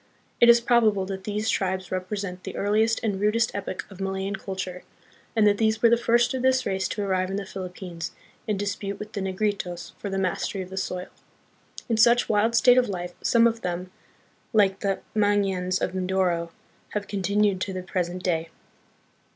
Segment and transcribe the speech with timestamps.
[0.39, 4.81] It is probable that these tribes represent the earliest and rudest epoch of Malayan culture,
[5.35, 8.11] and that these were the first of this race to arrive in the Philippines
[8.47, 11.09] and dispute with the Ne gritos for the mastery of the soil.
[11.87, 13.91] In such wild state of life, some of them,
[14.53, 16.49] like the Mangyans of Mindoro,
[16.95, 18.49] have continued to the present day.